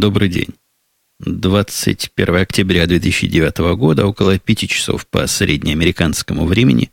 [0.00, 0.54] Добрый день.
[1.18, 6.90] 21 октября 2009 года, около 5 часов по среднеамериканскому времени,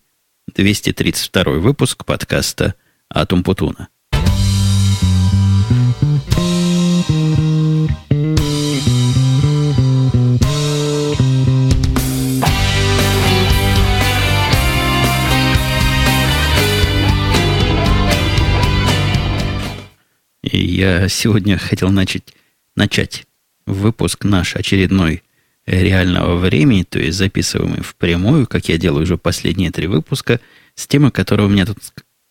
[0.53, 2.75] 232 выпуск подкаста
[3.08, 3.88] «Атум Путуна».
[20.44, 22.34] И я сегодня хотел начать,
[22.78, 23.25] начать
[23.66, 25.23] выпуск наш очередной
[25.66, 30.40] реального времени, то есть записываемый в прямую, как я делаю уже последние три выпуска,
[30.76, 31.77] с темой, которая у меня тут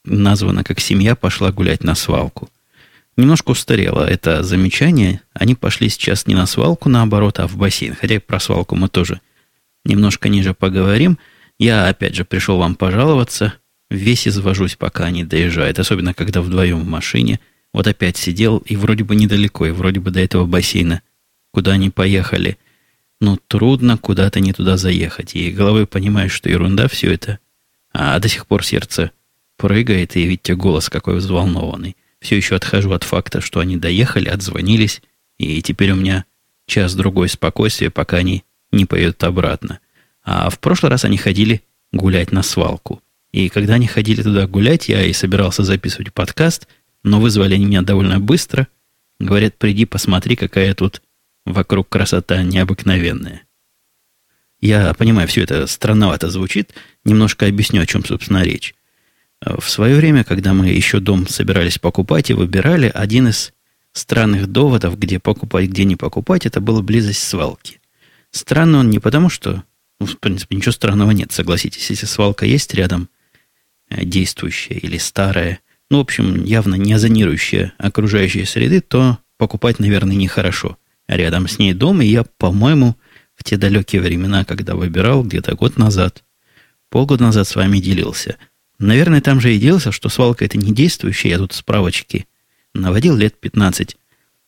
[0.05, 2.49] названа как «Семья пошла гулять на свалку».
[3.17, 5.23] Немножко устарело это замечание.
[5.33, 7.95] Они пошли сейчас не на свалку, наоборот, а в бассейн.
[7.95, 9.21] Хотя про свалку мы тоже
[9.87, 11.19] немножко ниже поговорим.
[11.59, 13.55] Я, опять же, пришел вам пожаловаться.
[13.89, 15.79] Весь извожусь, пока они доезжают.
[15.79, 17.41] Особенно, когда вдвоем в машине.
[17.73, 21.03] Вот опять сидел, и вроде бы недалеко, и вроде бы до этого бассейна
[21.53, 22.59] куда они поехали.
[23.19, 25.35] Но трудно куда-то не туда заехать.
[25.35, 27.39] И головой понимаешь, что ерунда все это.
[27.93, 29.11] А до сих пор сердце
[29.57, 31.97] прыгает, и видите, голос какой взволнованный.
[32.21, 35.01] Все еще отхожу от факта, что они доехали, отзвонились,
[35.39, 36.27] и теперь у меня
[36.67, 39.81] час-другой спокойствия, пока они не поедут обратно.
[40.23, 43.01] А в прошлый раз они ходили гулять на свалку.
[43.33, 46.69] И когда они ходили туда гулять, я и собирался записывать подкаст,
[47.07, 48.69] но вызвали они меня довольно быстро.
[49.19, 51.03] Говорят, приди, посмотри, какая тут
[51.47, 53.45] Вокруг красота необыкновенная.
[54.61, 56.75] Я понимаю, все это странновато звучит.
[57.05, 58.75] Немножко объясню, о чем, собственно, речь.
[59.41, 63.53] В свое время, когда мы еще дом собирались покупать и выбирали, один из
[63.93, 67.81] странных доводов, где покупать, где не покупать, это была близость свалки.
[68.33, 69.63] Странно он не потому, что,
[70.01, 71.89] ну, в принципе, ничего странного нет, согласитесь.
[71.91, 73.09] Если свалка есть рядом,
[73.89, 75.61] э, действующая или старая,
[75.91, 80.79] ну, в общем, явно не озонирующая окружающей среды, то покупать, наверное, нехорошо.
[81.09, 82.97] Рядом с ней дом, и я, по-моему,
[83.37, 86.25] в те далекие времена, когда выбирал, где-то год назад,
[86.91, 88.37] полгода назад с вами делился.
[88.79, 92.27] Наверное, там же и делился, что свалка это не действующая, я тут справочки
[92.75, 93.97] наводил лет 15,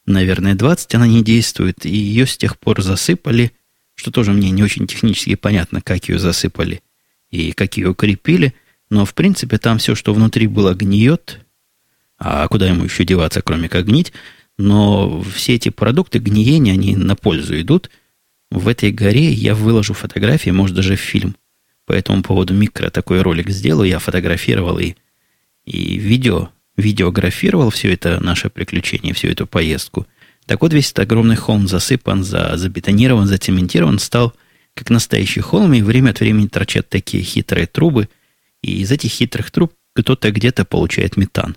[0.07, 3.53] наверное, 20 она не действует, и ее с тех пор засыпали,
[3.95, 6.83] что тоже мне не очень технически понятно, как ее засыпали
[7.31, 8.55] и как ее укрепили,
[8.91, 11.41] но, в принципе, там все, что внутри было, гниет,
[12.19, 14.13] а куда ему еще деваться, кроме как гнить,
[14.57, 17.91] но все эти продукты гниения, они на пользу идут.
[18.51, 21.37] В этой горе я выложу фотографии, может, даже фильм.
[21.87, 23.89] По этому поводу микро такой ролик сделаю.
[23.89, 24.95] Я фотографировал и,
[25.65, 30.07] и видео, видеографировал все это наше приключение, всю эту поездку.
[30.47, 34.35] Так вот, весь этот огромный холм засыпан, за, забетонирован, зацементирован, стал
[34.75, 38.09] как настоящий холм, и время от времени торчат такие хитрые трубы,
[38.63, 41.57] и из этих хитрых труб кто-то где-то получает метан.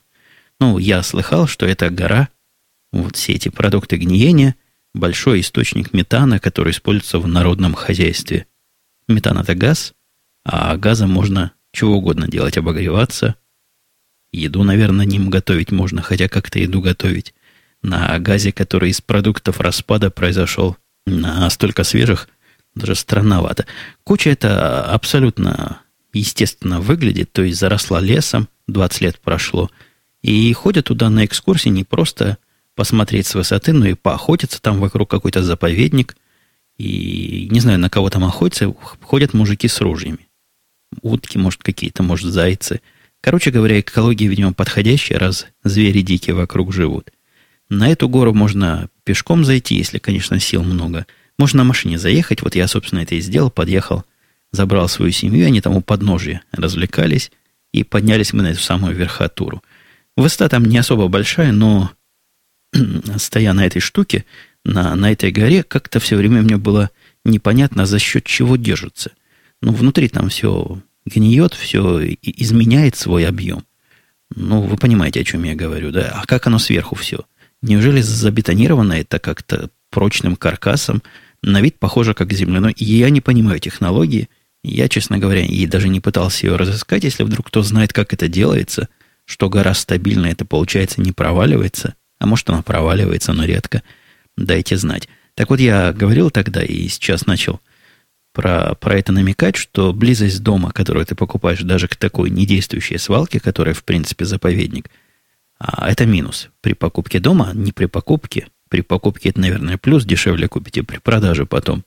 [0.59, 2.29] Ну, я слыхал, что эта гора–
[2.91, 4.55] вот все эти продукты гниения–
[4.93, 8.47] большой источник метана, который используется в народном хозяйстве.
[9.07, 9.93] Метан– это газ,
[10.43, 13.35] а газом можно чего угодно делать, обогреваться.
[14.31, 17.33] Еду, наверное, ним готовить можно, хотя как-то еду готовить.
[17.81, 22.29] На газе, который из продуктов распада произошел, настолько свежих,
[22.75, 23.65] даже странновато.
[24.03, 25.81] Куча это абсолютно
[26.13, 29.69] естественно выглядит, то есть заросла лесом, 20 лет прошло,
[30.21, 32.37] и ходят туда на экскурсии не просто
[32.75, 34.61] посмотреть с высоты, ну и поохотиться.
[34.61, 36.15] Там вокруг какой-то заповедник.
[36.77, 40.27] И не знаю, на кого там охотятся, ходят мужики с ружьями.
[41.01, 42.81] Утки, может, какие-то, может, зайцы.
[43.21, 47.11] Короче говоря, экология, видимо, подходящая, раз звери дикие вокруг живут.
[47.69, 51.05] На эту гору можно пешком зайти, если, конечно, сил много.
[51.37, 52.41] Можно на машине заехать.
[52.41, 53.51] Вот я, собственно, это и сделал.
[53.51, 54.03] Подъехал,
[54.51, 55.45] забрал свою семью.
[55.45, 57.31] Они там у подножия развлекались.
[57.73, 59.63] И поднялись мы на эту самую верхотуру.
[60.17, 61.91] Высота там не особо большая, но
[63.17, 64.25] стоя на этой штуке,
[64.65, 66.89] на, на этой горе, как-то все время мне было
[67.23, 69.11] непонятно, за счет чего держится.
[69.61, 73.63] Ну, внутри там все гниет, все изменяет свой объем.
[74.35, 76.11] Ну, вы понимаете, о чем я говорю, да?
[76.21, 77.19] А как оно сверху все?
[77.61, 81.03] Неужели забетонировано это как-то прочным каркасом?
[81.43, 82.73] На вид похоже как земляной.
[82.77, 84.29] Я не понимаю технологии.
[84.63, 87.03] Я, честно говоря, и даже не пытался ее разыскать.
[87.03, 88.89] Если вдруг кто знает, как это делается,
[89.25, 93.81] что гора стабильно, это получается не проваливается, а может, она проваливается, но редко.
[94.37, 95.07] Дайте знать.
[95.35, 97.59] Так вот, я говорил тогда и сейчас начал
[98.33, 103.39] про, про это намекать, что близость дома, которую ты покупаешь даже к такой недействующей свалке,
[103.39, 104.89] которая, в принципе, заповедник,
[105.57, 106.49] а это минус.
[106.61, 108.47] При покупке дома, не при покупке.
[108.69, 111.83] При покупке это, наверное, плюс, дешевле купите, при продаже потом.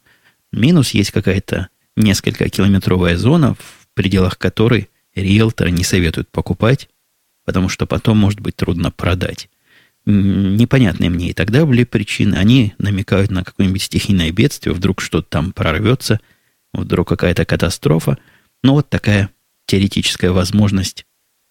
[0.52, 6.88] Минус есть какая-то несколько километровая зона, в пределах которой риэлторы не советуют покупать,
[7.44, 9.48] потому что потом может быть трудно продать.
[10.06, 12.34] непонятные мне и тогда были причины.
[12.34, 16.20] Они намекают на какое-нибудь стихийное бедствие, вдруг что-то там прорвется,
[16.72, 18.18] вдруг какая-то катастрофа.
[18.62, 19.30] Но вот такая
[19.66, 21.06] теоретическая возможность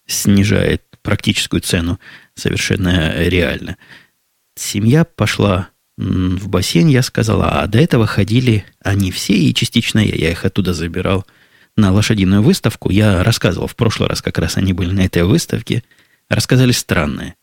[0.06, 1.98] снижает практическую цену
[2.34, 3.76] совершенно реально.
[4.54, 10.14] Семья пошла в бассейн, я сказала, а до этого ходили они все, и частично я,
[10.14, 11.26] я их оттуда забирал
[11.76, 12.90] на лошадиную выставку.
[12.90, 15.82] Я рассказывал в прошлый раз, как раз они были на этой выставке,
[16.28, 17.34] рассказали странное.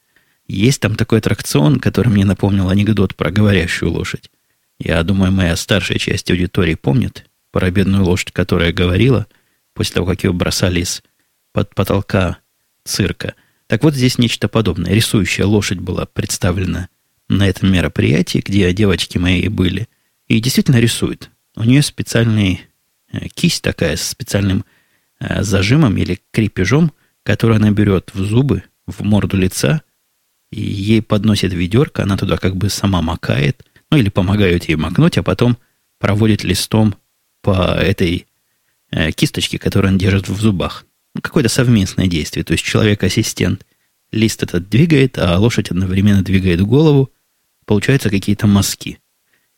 [0.47, 4.29] Есть там такой аттракцион, который мне напомнил анекдот про говорящую лошадь.
[4.79, 9.27] Я думаю, моя старшая часть аудитории помнит про бедную лошадь, которая говорила
[9.73, 11.01] после того, как ее бросали из
[11.53, 12.37] под потолка
[12.83, 13.33] цирка.
[13.67, 14.93] Так вот, здесь нечто подобное.
[14.93, 16.89] Рисующая лошадь была представлена
[17.29, 19.87] на этом мероприятии, где девочки мои были.
[20.27, 21.30] И действительно рисует.
[21.55, 22.61] У нее специальный
[23.11, 24.65] э, кисть такая с специальным
[25.19, 26.91] э, зажимом или крепежом,
[27.23, 29.81] который она берет в зубы, в морду лица,
[30.51, 35.17] и ей подносит ведерко, она туда как бы сама макает, ну или помогают ей макнуть,
[35.17, 35.57] а потом
[35.99, 36.95] проводит листом
[37.41, 38.27] по этой
[38.91, 40.85] э, кисточке, которую он держит в зубах.
[41.21, 42.43] Какое-то совместное действие.
[42.43, 43.65] То есть человек-ассистент
[44.11, 47.11] лист этот двигает, а лошадь одновременно двигает голову.
[47.65, 48.99] Получаются какие-то мазки.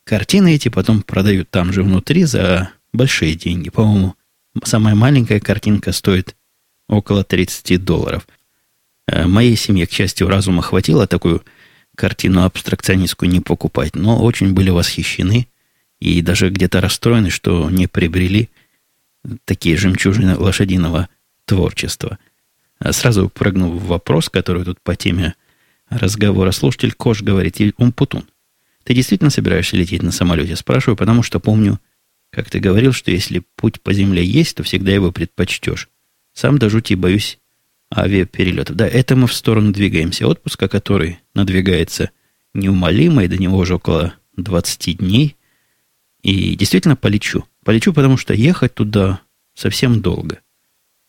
[0.03, 3.69] Картины эти потом продают там же внутри за большие деньги.
[3.69, 4.15] По-моему,
[4.63, 6.35] самая маленькая картинка стоит
[6.89, 8.27] около 30 долларов.
[9.07, 11.44] Э, моей семье, к счастью, разума хватило такую
[11.95, 15.47] картину абстракционистскую не покупать, но очень были восхищены
[16.00, 18.50] и даже где-то расстроены, что не приобрели
[19.45, 21.07] такие жемчужины лошадиного
[21.45, 22.17] творчества.
[22.79, 25.35] А сразу прыгнул в вопрос, который тут по теме
[25.89, 28.25] разговора слушатель Кош говорит, Умпутун,
[28.83, 30.56] ты действительно собираешься лететь на самолете?
[30.56, 31.80] Спрашиваю, потому что помню,
[32.30, 35.89] как ты говорил, что если путь по земле есть, то всегда его предпочтешь.
[36.33, 37.39] Сам до жути боюсь
[37.95, 38.75] авиаперелетов.
[38.75, 40.27] Да, это мы в сторону двигаемся.
[40.27, 42.09] Отпуска, который надвигается
[42.53, 45.36] неумолимо, и до него уже около 20 дней.
[46.21, 47.45] И действительно полечу.
[47.63, 49.21] Полечу, потому что ехать туда
[49.53, 50.39] совсем долго.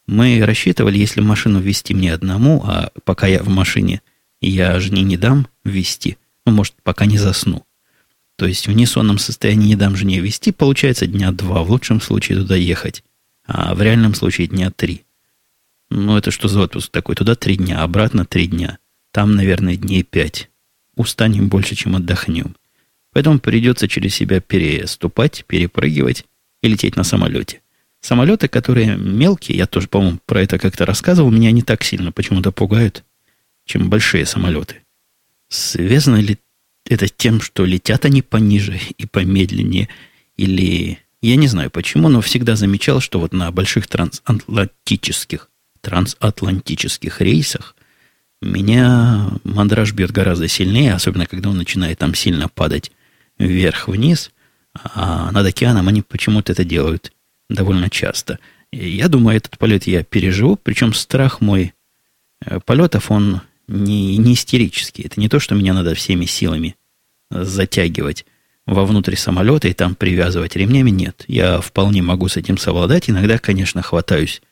[0.06, 4.02] Мы рассчитывали, если машину вести мне одному, а пока я в машине,
[4.40, 7.64] я жене не дам вести, ну, может, пока не засну.
[8.36, 12.38] То есть в несонном состоянии не дам жене вести, получается дня два, в лучшем случае
[12.38, 13.04] туда ехать,
[13.46, 15.04] а в реальном случае дня три.
[15.90, 17.14] Ну, это что за отпуск такой?
[17.14, 18.78] Туда три дня, обратно три дня.
[19.12, 20.50] Там, наверное, дней пять.
[20.96, 22.56] Устанем больше, чем отдохнем.
[23.12, 26.24] Поэтому придется через себя переступать, перепрыгивать
[26.62, 27.60] и лететь на самолете.
[28.00, 32.50] Самолеты, которые мелкие, я тоже, по-моему, про это как-то рассказывал, меня не так сильно почему-то
[32.50, 33.04] пугают,
[33.64, 34.83] чем большие самолеты.
[35.54, 36.38] Связано ли
[36.84, 39.88] это тем, что летят они пониже и помедленнее,
[40.36, 40.98] или...
[41.22, 45.48] Я не знаю почему, но всегда замечал, что вот на больших трансатлантических,
[45.80, 47.76] трансатлантических рейсах
[48.42, 52.92] меня мандраж бьет гораздо сильнее, особенно когда он начинает там сильно падать
[53.38, 54.32] вверх-вниз,
[54.74, 57.12] а над океаном они почему-то это делают
[57.48, 58.38] довольно часто.
[58.70, 61.72] И я думаю, этот полет я переживу, причем страх мой
[62.44, 65.02] э, полетов, он не, не истерический.
[65.02, 66.76] Это не то, что меня надо всеми силами
[67.30, 68.24] затягивать
[68.66, 70.90] вовнутрь самолета и там привязывать ремнями.
[70.90, 73.10] Нет, я вполне могу с этим совладать.
[73.10, 74.42] Иногда, конечно, хватаюсь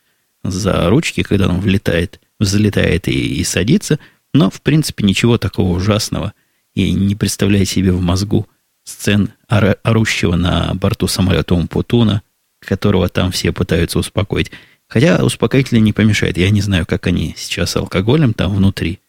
[0.43, 3.99] за ручки, когда он влетает, взлетает и, и садится,
[4.33, 6.33] но, в принципе, ничего такого ужасного
[6.73, 8.47] и не представляю себе в мозгу
[8.83, 12.21] сцен орущего на борту самолета Умпутуна,
[12.59, 14.51] которого там все пытаются успокоить.
[14.87, 16.37] Хотя успокоители не помешает.
[16.37, 18.99] Я не знаю, как они сейчас алкоголем там внутри.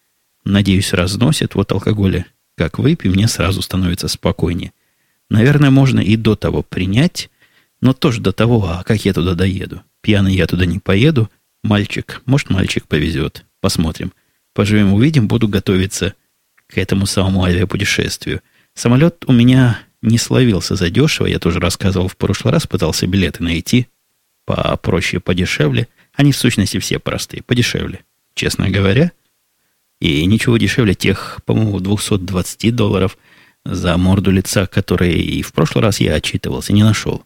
[0.45, 1.55] Надеюсь, разносят.
[1.55, 4.73] Вот алкоголя как выпью, мне сразу становится спокойнее.
[5.31, 7.31] Наверное, можно и до того принять,
[7.81, 9.83] но тоже до того, а как я туда доеду.
[10.01, 11.31] Пьяный я туда не поеду.
[11.63, 13.45] Мальчик, может, мальчик повезет.
[13.61, 14.13] Посмотрим.
[14.53, 15.27] Поживем, увидим.
[15.27, 16.15] Буду готовиться
[16.67, 18.43] к этому самому авиапутешествию.
[18.75, 21.27] Самолет у меня не словился за дешево.
[21.27, 23.89] Я тоже рассказывал в прошлый раз, пытался билеты найти
[24.45, 25.89] попроще, подешевле.
[26.13, 29.13] Они в сущности все простые, подешевле, честно говоря.
[30.05, 33.17] И ничего дешевле тех, по-моему, 220 долларов
[33.65, 37.25] за морду лица, которые и в прошлый раз я отчитывался, не нашел.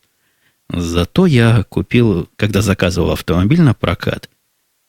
[0.71, 4.31] Зато я купил, когда заказывал автомобиль на прокат,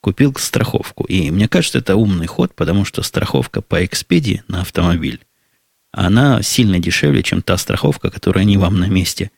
[0.00, 1.02] купил страховку.
[1.02, 5.18] И мне кажется, это умный ход, потому что страховка по экспедии на автомобиль
[5.90, 9.32] она сильно дешевле, чем та страховка, которую они вам на месте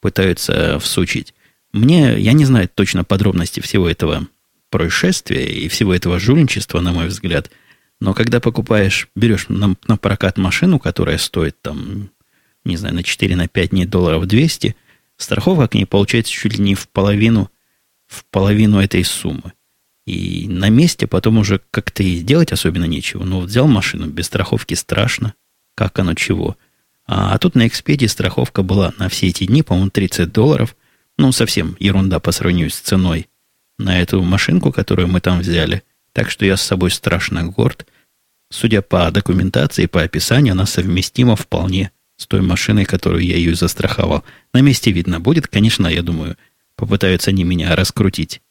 [0.00, 1.34] пытаются всучить.
[1.72, 4.26] Мне, я не знаю точно подробности всего этого
[4.70, 7.52] происшествия и всего этого жульничества, на мой взгляд,
[8.02, 12.10] но когда покупаешь, берешь на, на прокат машину, которая стоит там,
[12.64, 14.74] не знаю, на 4, на 5 дней долларов 200,
[15.18, 17.48] страховка к ней получается чуть ли не в половину,
[18.08, 19.52] в половину этой суммы.
[20.04, 23.22] И на месте потом уже как-то и делать особенно нечего.
[23.22, 25.34] Ну, взял машину, без страховки страшно.
[25.76, 26.56] Как оно чего.
[27.06, 30.74] А, а тут на Экспедии страховка была на все эти дни, по-моему, 30 долларов.
[31.18, 33.28] Ну, совсем ерунда по сравнению с ценой
[33.78, 35.84] на эту машинку, которую мы там взяли.
[36.12, 37.86] Так что я с собой страшно горд.
[38.50, 44.24] Судя по документации, по описанию, она совместима вполне с той машиной, которую я ее застраховал.
[44.52, 45.48] На месте видно будет.
[45.48, 46.36] Конечно, я думаю,
[46.76, 48.42] попытаются они меня раскрутить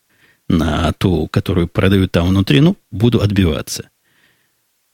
[0.47, 2.61] на ту, которую продают там внутри.
[2.61, 3.89] Ну, буду отбиваться.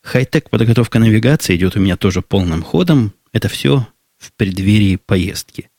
[0.02, 3.12] Хай-тек подготовка навигации идет у меня тоже полным ходом.
[3.32, 5.70] Это все в преддверии поездки.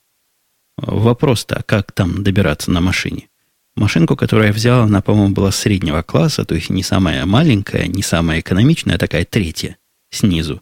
[0.77, 3.29] Вопрос-то, как там добираться на машине?
[3.76, 8.04] Машинку, которую я взял, она, по-моему, была среднего класса, то есть не самая маленькая, не
[8.04, 9.78] самая экономичная, а такая третья
[10.10, 10.62] снизу.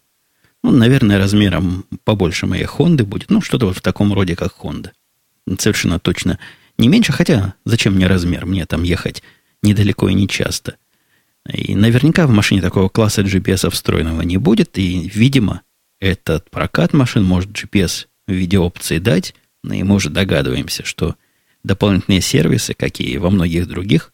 [0.63, 3.29] Ну, наверное, размером побольше моей Хонды будет.
[3.29, 4.91] Ну, что-то вот в таком роде, как Хонда.
[5.57, 6.39] Совершенно точно
[6.77, 8.45] не меньше, хотя зачем мне размер?
[8.45, 9.23] Мне там ехать
[9.63, 10.75] недалеко и не часто.
[11.51, 15.61] И наверняка в машине такого класса GPS встроенного не будет, и, видимо,
[15.99, 19.33] этот прокат машин может GPS в виде опции дать,
[19.63, 21.15] ну и мы уже догадываемся, что
[21.67, 24.13] дополнительные сервисы, как и во многих других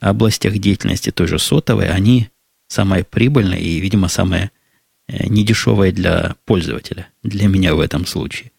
[0.00, 2.30] областях деятельности той же сотовой, они
[2.66, 4.50] самые прибыльные и, видимо, самые
[5.06, 8.50] э, недешевые для пользователя, для меня в этом случае.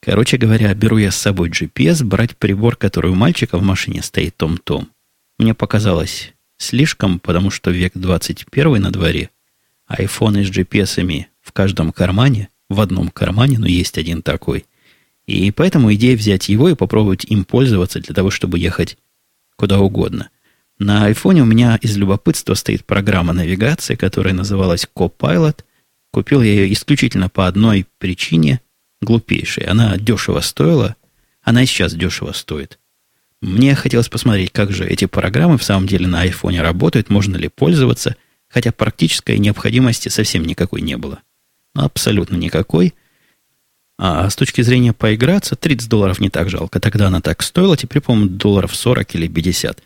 [0.00, 4.36] Короче говоря, беру я с собой GPS, брать прибор, который у мальчика в машине стоит
[4.36, 4.90] том-том.
[5.38, 9.30] Мне показалось слишком, потому что век 21 на дворе,
[9.86, 14.66] айфоны с GPS в каждом кармане, в одном кармане, но есть один такой–
[15.26, 18.98] и поэтому идея взять его и попробовать им пользоваться для того, чтобы ехать
[19.56, 20.30] куда угодно.
[20.78, 25.60] На айфоне у меня из любопытства стоит программа навигации, которая называлась Copilot.
[26.10, 28.60] Купил я ее исключительно по одной причине,
[29.00, 29.64] глупейшей.
[29.64, 30.96] Она дешево стоила,
[31.42, 32.78] она и сейчас дешево стоит.
[33.40, 37.48] Мне хотелось посмотреть, как же эти программы в самом деле на айфоне работают, можно ли
[37.48, 38.16] пользоваться,
[38.48, 41.20] хотя практической необходимости совсем никакой не было.
[41.74, 42.94] Абсолютно никакой–
[43.96, 46.80] а с точки зрения поиграться, 30 долларов не так жалко.
[46.80, 49.82] Тогда она так стоила, теперь, по-моему, долларов 40 или 50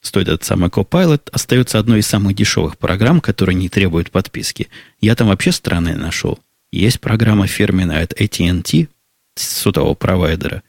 [0.00, 4.68] стоит этот самый Copilot, остается одной из самых дешевых программ, которые не требуют подписки.
[5.00, 6.38] Я там вообще странное нашел.
[6.72, 8.88] Есть программа фирменная от AT&T,
[9.36, 10.62] сотового провайдера,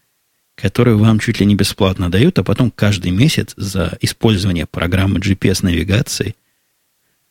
[0.55, 6.35] которую вам чуть ли не бесплатно дают, а потом каждый месяц за использование программы GPS-навигации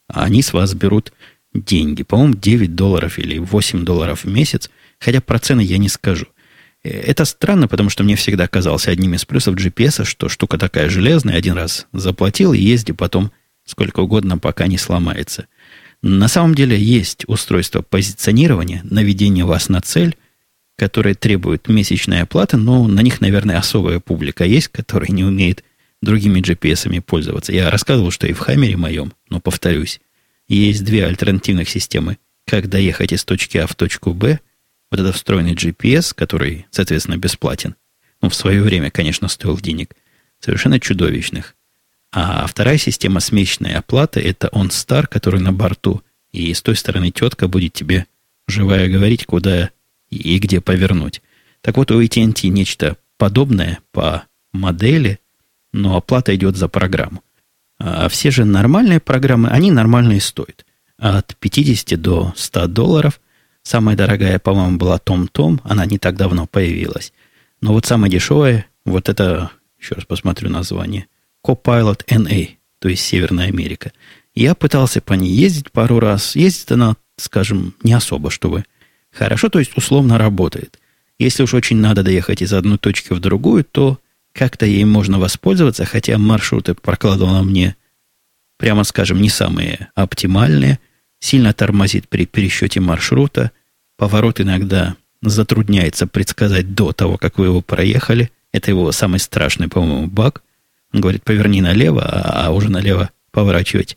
[0.07, 1.13] они с вас берут
[1.55, 2.03] деньги.
[2.03, 4.69] По-моему, 9 долларов или 8 долларов в месяц–
[5.05, 6.27] Хотя про цены я не скажу.
[6.83, 10.89] Э, это странно, потому что мне всегда казалось одним из плюсов GPS, что штука такая
[10.89, 13.31] железная, один раз заплатил и езди потом
[13.67, 15.47] сколько угодно, пока не сломается.
[16.01, 20.17] На самом деле есть устройство позиционирования, наведение вас на цель,
[20.77, 25.65] которые требуют месячной оплаты, но на них, наверное, особая публика есть, которая не умеет
[26.03, 27.53] другими GPS-ами пользоваться.
[27.53, 30.01] Я рассказывал, что и в Хаммере моем, но повторюсь,
[30.49, 34.41] есть две альтернативных системы, как доехать из точки А в точку Б–
[34.95, 37.75] вот этот встроенный GPS, который, соответственно, бесплатен,
[38.23, 39.95] ну, в свое время, конечно, стоил денег,
[40.39, 41.57] совершенно чудовищных.
[42.13, 47.49] А вторая система смесочной оплаты– это OnStar, который на борту, и с той стороны тетка
[47.49, 48.07] будет тебе
[48.47, 49.71] живая говорить, куда
[50.11, 51.23] и где повернуть.
[51.61, 55.19] Так вот, у AT&T нечто подобное по модели,
[55.73, 57.25] но оплата идет за программу.
[57.79, 60.65] А все же нормальные программы, они нормальные стоят.
[60.99, 63.21] От 50 до 100 долларов.
[63.65, 65.61] Самая дорогая, по-моему, была Том-Том.
[65.65, 67.13] Она не так давно появилась.
[67.63, 71.07] Но вот самая дешевая, вот это, еще раз посмотрю название,
[71.45, 73.93] Copilot NA, то есть Северная Америка.
[74.35, 76.37] Я пытался по ней ездить пару раз.
[76.37, 78.65] Ездит она, скажем, не особо, чтобы
[79.11, 80.79] хорошо, то есть условно работает.
[81.19, 83.99] Если уж очень надо доехать из одной точки в другую, то
[84.33, 87.77] как-то ей можно воспользоваться, хотя маршруты прокладывала мне,
[88.59, 90.81] прямо скажем, не самые оптимальные–
[91.25, 93.51] сильно тормозит при пересчете маршрута,
[93.97, 98.31] поворот иногда затрудняется предсказать до того, как вы его проехали.
[98.53, 100.43] Это его самый страшный, по-моему, баг.
[100.93, 103.97] Он говорит, поверни налево, а, а уже налево поворачивать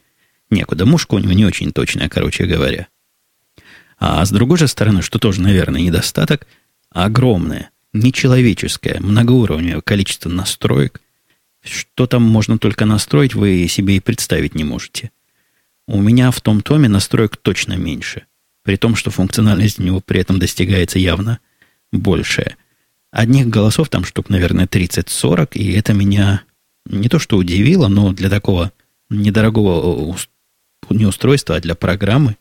[0.49, 0.85] некуда.
[0.85, 2.87] Мушка у него не очень точная, короче говоря.
[3.99, 6.47] А с другой же стороны, что тоже, наверное, недостаток,
[6.91, 11.01] огромное, нечеловеческое, многоуровневое количество настроек.
[11.61, 15.11] Что там можно только настроить, вы себе и представить не можете.
[15.87, 18.25] У меня в том томе настроек точно меньше,
[18.63, 21.39] при том, что функциональность у него при этом достигается явно
[21.93, 22.57] большая.
[23.11, 26.43] Одних голосов там штук, наверное, 30-40, и это меня
[26.85, 28.73] не то что удивило, но для такого
[29.09, 30.17] недорогого
[30.89, 32.35] не устройства, а для программы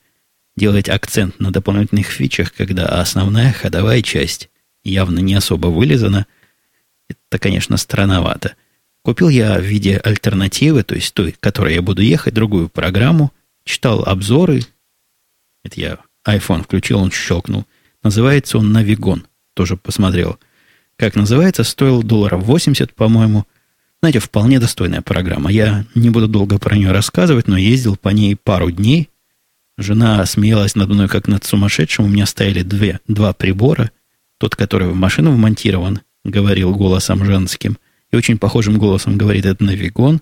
[0.56, 4.50] делать акцент на дополнительных фичах, когда основная ходовая часть
[4.82, 6.26] явно не особо вылезана,
[7.08, 8.56] это, конечно, странновато.
[9.06, 13.32] Купил я в виде альтернативы, то есть той, которой я буду ехать, другую программу,
[13.62, 14.62] читал обзоры.
[15.62, 17.66] Это я iPhone включил, он щелкнул.
[18.02, 19.24] Называется он Навигон.
[19.54, 20.40] Тоже посмотрел.
[20.96, 23.44] Как называется, стоил долларов 80, по-моему.
[24.00, 25.52] Знаете, вполне достойная программа.
[25.52, 29.08] Я не буду долго про нее рассказывать, но ездил по ней пару дней.
[29.78, 32.06] Жена смеялась надо мной, как над сумасшедшим.
[32.06, 33.92] У меня стояли две, два прибора.
[34.40, 37.78] Тот, который в машину вмонтирован, говорил голосом женским.
[38.16, 40.20] Очень похожим голосом говорит этот Навигон.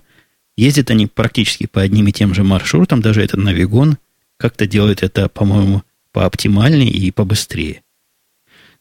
[0.57, 3.01] Ездят они практически по одним и тем же маршрутам.
[3.01, 3.97] Даже этот Навигон
[4.37, 7.81] как-то делает это, по-моему, пооптимальнее и побыстрее.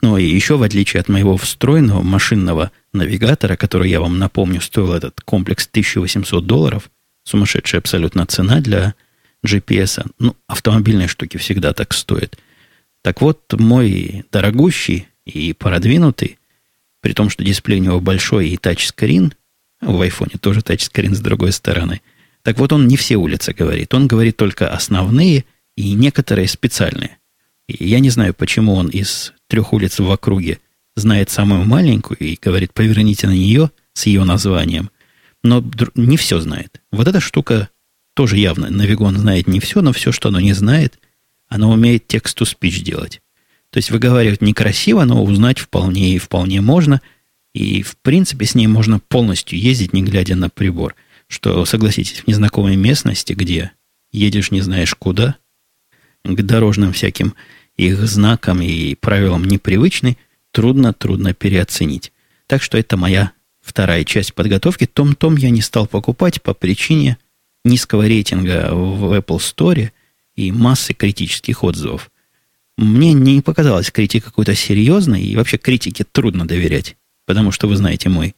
[0.03, 4.93] Ну и еще, в отличие от моего встроенного машинного навигатора, который, я вам напомню, стоил
[4.93, 6.91] этот комплекс 1800 долларов,
[7.23, 8.95] сумасшедшая абсолютно цена для
[9.47, 10.05] GPS.
[10.19, 12.37] Ну, автомобильные штуки всегда так стоят.
[13.03, 16.39] Так вот, мой дорогущий и продвинутый,
[17.05, 19.35] при том, что дисплей у него большой и тачскрин,
[19.83, 22.01] в айфоне тоже тачскрин с другой стороны,
[22.41, 23.93] так вот он не все улицы говорит.
[23.93, 25.45] Он говорит только основные
[25.77, 27.19] и некоторые специальные.
[27.69, 30.61] И я не знаю, почему он из трех улиц в округе
[30.97, 34.89] знает самую маленькую и говорит, поверните на нее с ее названием.
[35.43, 35.63] Но
[35.95, 36.81] не все знает.
[36.91, 37.69] Вот эта штука
[38.15, 38.71] тоже явно.
[38.71, 40.99] Навигон знает не все, но все, что оно не знает,
[41.49, 43.21] оно умеет текст-to-speech делать.
[43.75, 47.01] То есть выговаривать некрасиво, но узнать вполне и вполне можно.
[47.55, 50.95] И, в принципе, с ней можно полностью ездить, не глядя на прибор.
[51.27, 53.73] Что, согласитесь, в незнакомой местности, где
[54.13, 55.35] едешь не знаешь куда,
[56.23, 57.35] к дорожным всяким
[57.77, 60.19] их знакам и правилам непривычны,
[60.53, 62.13] трудно-трудно переоценить.
[62.47, 64.87] Так что это моя вторая часть подготовки.
[64.87, 67.19] Том-том я не стал покупать по причине
[67.65, 69.91] низкого рейтинга в Apple Store
[70.37, 72.13] и массы критических отзывов.
[72.77, 78.09] Мне не показалась критика какой-то серьезной, и вообще критике трудно доверять, потому что вы знаете
[78.09, 78.35] мой,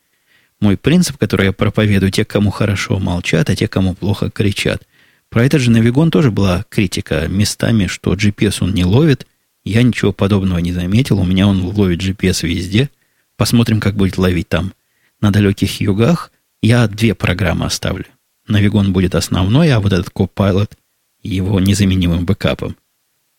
[0.61, 4.87] мой принцип, который я проповедую, те, кому хорошо молчат, а те, кому плохо кричат.
[5.31, 9.27] Про этот же Навигон тоже была критика местами, что GPS он не ловит.
[9.65, 11.19] Я ничего подобного не заметил.
[11.19, 12.91] У меня он ловит GPS везде.
[13.37, 14.73] Посмотрим, как будет ловить там.
[15.21, 16.31] На далеких югах
[16.63, 18.07] я две программы оставлю.
[18.47, 20.73] Навигон будет основной, а вот этот Copilot
[21.23, 22.77] его незаменимым бэкапом.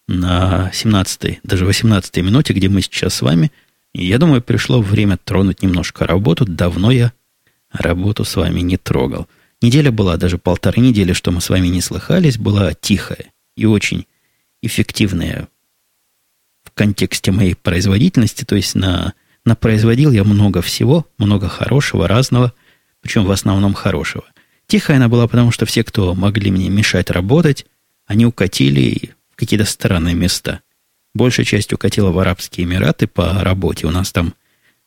[0.07, 3.51] На 17 даже 18 минуте, где мы сейчас с вами,
[3.93, 6.45] я думаю, пришло время тронуть немножко работу.
[6.45, 7.11] Давно я
[7.71, 9.27] работу с вами не трогал.
[9.61, 14.05] Неделя была, даже полторы недели, что мы с вами не слыхались, была тихая и очень
[14.61, 15.47] эффективная
[16.63, 18.45] в контексте моей производительности.
[18.45, 19.13] То есть на,
[19.45, 22.53] на производил я много всего, много хорошего, разного,
[23.01, 24.25] причем в основном хорошего.
[24.67, 27.65] Тихая она была, потому что все, кто могли мне мешать работать,
[28.05, 30.59] они укатили какие-то странные места.
[31.13, 33.87] Большая часть укатила в Арабские Эмираты по работе.
[33.87, 34.33] У нас там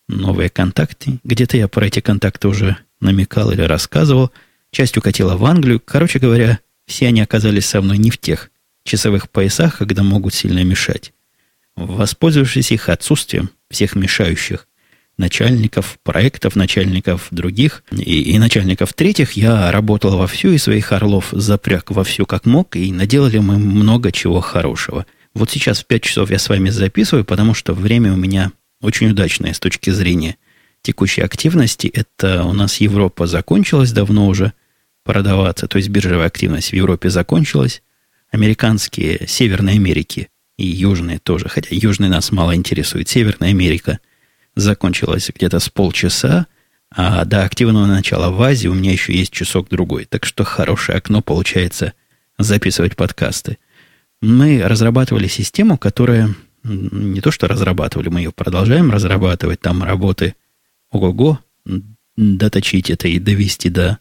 [0.06, 1.20] новые контакты.
[1.24, 4.30] Где-то я про эти контакты уже намекал или рассказывал–
[4.70, 5.80] часть укатила в Англию.
[5.84, 8.50] Короче говоря, все они оказались со мной не в тех
[8.84, 11.12] часовых поясах, когда могут сильно мешать.
[11.76, 14.66] Воспользовавшись их отсутствием, всех мешающих
[15.20, 21.92] начальников проектов, начальников других и, и начальников третьих, я работал вовсю и своих орлов запряг
[21.92, 25.06] вовсю как мог, и наделали мы много чего хорошего.
[25.34, 28.50] Вот сейчас в 5 часов я с вами записываю, потому что время у меня
[28.82, 30.36] очень удачное с точки зрения
[30.82, 31.86] текущей активности.
[31.86, 34.52] Это у нас Европа закончилась давно уже,
[35.04, 37.82] продаваться, то есть биржевая активность в Европе закончилась,
[38.30, 43.98] американские, Северной Америки и Южные тоже, хотя Южные нас мало интересует, Северная Америка
[44.60, 46.46] закончилась где-то с полчаса,
[46.90, 50.06] а до активного начала в Азии у меня еще есть часок-другой.
[50.06, 51.92] Так что хорошее окно получается
[52.38, 53.58] записывать подкасты.
[54.20, 59.60] Мы разрабатывали систему, которая не то что разрабатывали, мы ее продолжаем разрабатывать.
[59.60, 60.34] Там работы
[60.90, 61.38] ого-го,
[62.16, 63.98] доточить это и довести до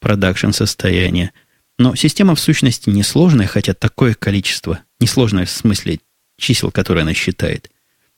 [0.00, 1.32] продакшн состояния.
[1.78, 6.00] Но система в сущности несложная, хотя такое количество, несложное в смысле
[6.36, 7.70] чисел, которые она считает,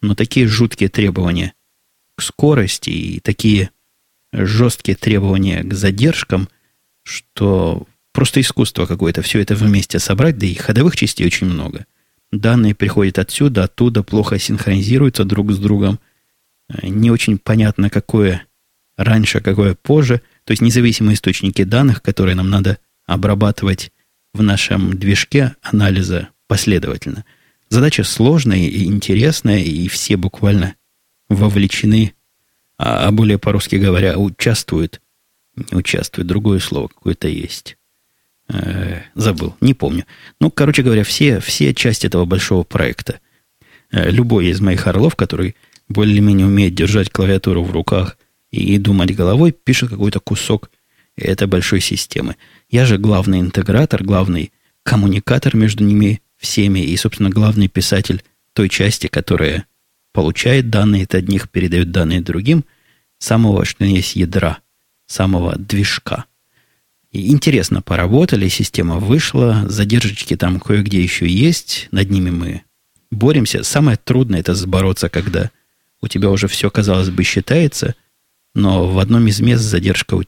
[0.03, 1.55] но такие жуткие требования
[2.23, 3.71] скорости и такие
[4.33, 6.49] жесткие требования к задержкам,
[7.05, 11.87] что просто искусство какое-то все это вместе собрать, да и ходовых частей очень много.
[12.33, 15.99] Данные приходят отсюда, оттуда, плохо синхронизируются друг с другом.
[16.83, 18.47] Не очень понятно, какое
[18.97, 20.23] раньше, а какое позже.
[20.45, 23.91] То есть независимые источники данных, которые нам надо обрабатывать
[24.33, 27.25] в нашем движке анализа последовательно.
[27.69, 30.77] Задача сложная и интересная, и все буквально
[31.31, 32.13] вовлечены,
[32.77, 35.01] а, а более по-русски говоря, участвуют.
[35.57, 37.79] Не участвуют, другое слово какое-то есть.
[38.49, 40.05] Э, забыл, не помню.
[40.41, 43.21] Ну, короче говоря, все, все части этого большого проекта.
[43.93, 45.57] Э, любой из моих орлов, который
[45.89, 48.19] более-менее умеет держать клавиатуру в руках
[48.51, 50.71] и думать головой, пишет какой-то кусок
[51.17, 52.37] этой большой системы.
[52.69, 59.07] Я же главный интегратор, главный коммуникатор между ними всеми и, собственно, главный писатель той части,
[59.07, 59.67] которая
[60.13, 62.65] получает данные от одних, передает данные другим,
[63.19, 64.59] самого, что есть ядра,
[65.07, 66.27] самого движка.
[67.11, 72.63] И интересно поработали, система вышла, задержечки там кое-где еще есть, над ними мы
[73.11, 73.65] боремся.
[73.65, 75.51] Самое трудное это сбороться, когда
[76.01, 77.97] у тебя уже все, казалось бы, считается,
[78.55, 80.19] но в одном из мест задержка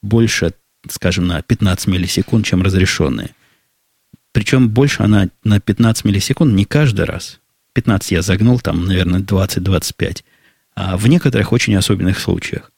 [0.00, 0.54] больше,
[0.88, 3.30] скажем, на 15 миллисекунд, чем разрешенная.
[4.32, 7.40] Причем больше она на 15 миллисекунд не каждый раз.
[7.74, 10.24] 15 я загнул, там, наверное, 20-25.
[10.74, 12.72] А в некоторых очень особенных случаях.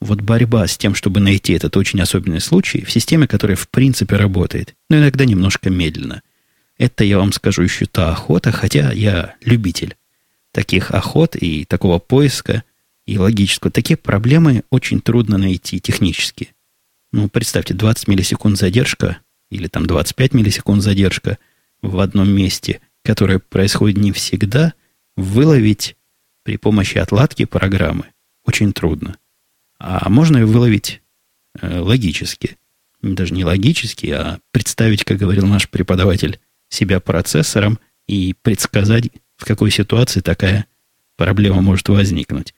[0.00, 4.16] Вот борьба с тем, чтобы найти этот очень особенный случай в системе, которая в принципе
[4.16, 6.22] работает, но иногда немножко медленно.
[6.76, 9.96] Это, я вам скажу, еще та охота, хотя я любитель
[10.52, 12.62] таких охот и такого поиска
[13.06, 13.70] и логического.
[13.72, 16.54] Такие проблемы очень трудно найти технически.
[17.10, 19.18] Ну, представьте, 20 миллисекунд задержка
[19.50, 21.38] или там 25 миллисекунд задержка
[21.82, 24.74] в одном месте, которое происходит не всегда,
[25.16, 25.96] выловить
[26.42, 28.04] при помощи отладки программы
[28.44, 29.16] очень трудно.
[29.78, 31.00] А можно ее выловить
[31.58, 32.58] э, логически.
[33.00, 39.70] Даже не логически, а представить, как говорил наш преподаватель, себя процессором и предсказать, в какой
[39.70, 40.66] ситуации такая
[41.16, 42.52] проблема может возникнуть.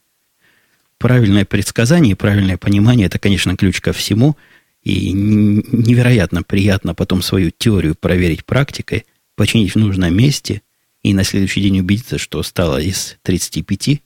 [0.98, 4.36] Правильное предсказание и правильное понимание– это, конечно, ключ ко всему.
[4.82, 9.06] И невероятно приятно потом свою теорию проверить практикой,
[9.40, 10.60] починить в нужном месте
[11.02, 14.02] и на следующий день убедиться, что стало из 35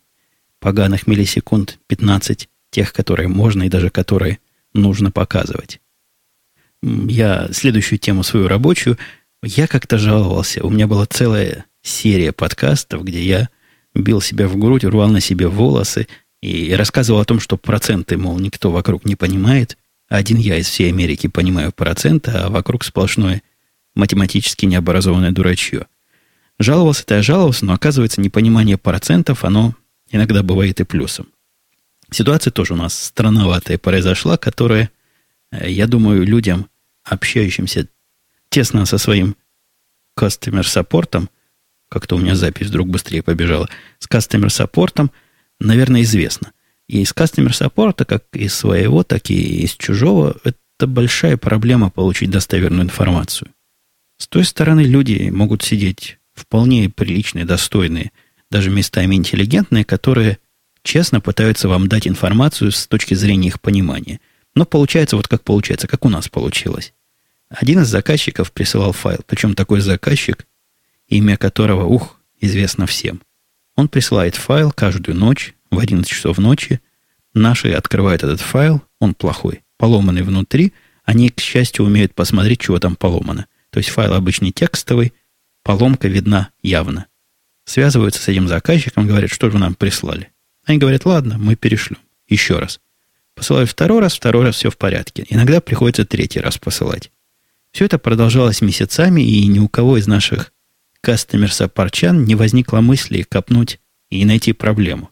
[0.61, 4.39] поганых миллисекунд 15 тех, которые можно и даже которые
[4.75, 5.81] нужно показывать.
[6.85, 8.97] Я следующую тему свою рабочую,
[9.43, 10.65] я как-то жаловался.
[10.65, 13.49] У меня была целая серия подкастов, где я
[13.93, 16.07] бил себя в грудь, рвал на себе волосы
[16.43, 19.79] и рассказывал о том, что проценты, мол, никто вокруг не понимает.
[20.09, 23.43] Один я из всей Америки понимаю проценты, а вокруг сплошное
[23.95, 25.87] математически необразованное дурачье.
[26.59, 29.75] Жаловался-то я жаловался, но оказывается, непонимание процентов, оно
[30.11, 31.29] иногда бывает и плюсом.
[32.11, 34.91] Ситуация тоже у нас странноватая произошла, которая,
[35.51, 36.69] э, я думаю, людям,
[37.03, 37.89] общающимся
[38.51, 39.37] тесно со своим
[40.17, 41.29] customer саппортом,
[41.89, 45.11] как-то у меня запись вдруг быстрее побежала, с customer саппортом,
[45.59, 46.53] наверное, известно.
[46.87, 52.31] И из customer саппорта, как из своего, так и из чужого, это большая проблема получить
[52.31, 53.51] достоверную информацию.
[54.17, 58.13] С той стороны люди могут сидеть вполне приличные, достойные,
[58.51, 60.39] даже местами интеллигентные, которые
[60.83, 64.21] честно пытаются вам дать информацию с точки зрения их понимания.
[64.55, 66.93] Но получается вот как получается, как у нас получилось.
[67.49, 70.47] Один из заказчиков присылал файл, причем такой заказчик,
[71.09, 73.23] имя которого, ух, известно всем.
[73.77, 76.81] Он присылает файл каждую ночь в 11 часов ночи.
[77.33, 80.73] Наши открывают этот файл, он плохой, поломанный внутри.
[81.05, 83.47] Они, к счастью, умеют посмотреть, чего там поломано.
[83.75, 85.13] То есть файл обычный текстовый,
[85.65, 87.07] поломка видна явно.
[87.65, 90.31] Связываются с этим заказчиком, говорят, что же вы нам прислали.
[90.65, 91.99] Они говорят, ладно, мы перешлем.
[92.29, 92.79] Еще раз.
[93.35, 95.27] Посылают второй раз, второй раз все в порядке.
[95.29, 97.11] Иногда приходится третий раз посылать.
[97.73, 100.53] Все это продолжалось месяцами, и ни у кого из наших
[101.01, 105.11] кастомер-саппорчан не возникло мысли копнуть и найти проблему.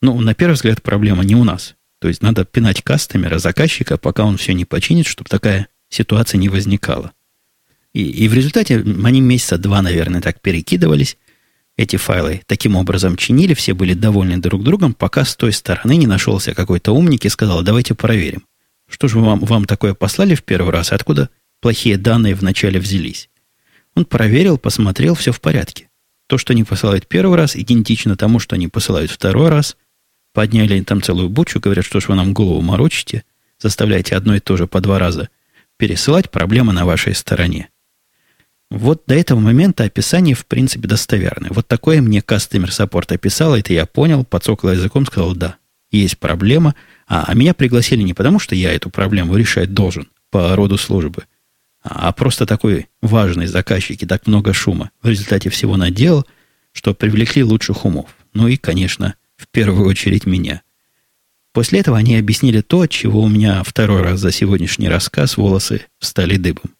[0.00, 1.74] Ну, на первый взгляд, проблема не у нас.
[1.98, 6.48] То есть надо пинать кастомера, заказчика, пока он все не починит, чтобы такая ситуация не
[6.48, 7.12] возникала.
[7.92, 11.16] И, и в результате они месяца два, наверное, так перекидывались,
[11.76, 16.06] эти файлы таким образом чинили, все были довольны друг другом, пока с той стороны не
[16.06, 18.44] нашелся какой-то умник и сказал, давайте проверим.
[18.88, 23.30] Что же вам, вам такое послали в первый раз, откуда плохие данные вначале взялись?
[23.94, 25.88] Он проверил, посмотрел, все в порядке.
[26.26, 29.76] То, что они посылают первый раз, идентично тому, что они посылают второй раз.
[30.34, 33.24] Подняли там целую бучу, говорят, что ж вы нам голову морочите,
[33.58, 35.28] заставляете одно и то же по два раза
[35.78, 37.68] пересылать, проблема на вашей стороне.
[38.72, 41.50] Вот до этого момента описание, в принципе, достоверное.
[41.52, 45.56] Вот такое мне Customer Support описал, это я понял, подсокал языком, сказал, да,
[45.90, 46.74] есть проблема.
[47.06, 51.24] А, а меня пригласили не потому, что я эту проблему решать должен по роду службы,
[51.82, 56.26] а просто такой важный заказчик и так много шума в результате всего наделал,
[56.72, 58.08] что привлекли лучших умов.
[58.32, 60.62] Ну и, конечно, в первую очередь меня.
[61.52, 66.38] После этого они объяснили то, чего у меня второй раз за сегодняшний рассказ волосы встали
[66.38, 66.70] дыбом.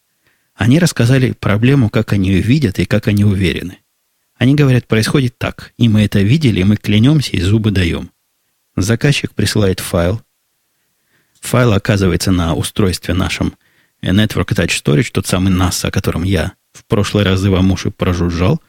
[0.55, 3.79] Они рассказали проблему, как они ее видят и как они уверены.
[4.35, 8.11] Они говорят, происходит так, и мы это видели, и мы клянемся и зубы даем.
[8.75, 10.21] Заказчик присылает файл.
[11.41, 13.55] Файл оказывается на устройстве нашем
[14.01, 18.61] Network Attach Storage, тот самый NAS, о котором я в прошлый раз вам уши прожужжал.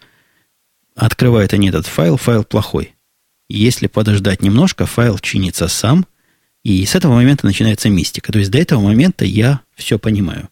[0.94, 2.94] Открывают они этот файл, файл плохой.
[3.48, 6.06] Если подождать немножко, файл чинится сам,
[6.62, 8.32] И с этого момента начинается мистика.
[8.32, 10.48] То есть до этого момента я все понимаю.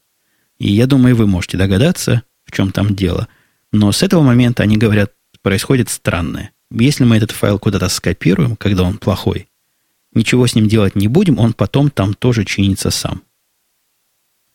[0.63, 3.27] И я думаю, вы можете догадаться, в чем там дело.
[3.73, 6.53] Но с этого момента они говорят, происходит странное.
[6.71, 9.49] Если мы этот файл куда-то скопируем, когда он плохой,
[10.15, 13.25] ничего с ним делать не будем, он потом там тоже чинится сам.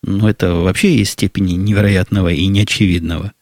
[0.02, 3.34] Но это вообще есть степени невероятного и неочевидного.